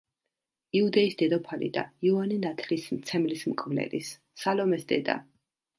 იუდეის 0.79 1.17
დედოფალი 1.19 1.69
და 1.77 1.83
იოანე 2.09 2.41
ნათლისმცემლის 2.47 3.47
მკვლელის, 3.53 4.13
სალომეს 4.45 4.93
დედა. 4.95 5.23